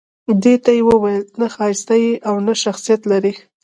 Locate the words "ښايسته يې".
1.55-2.11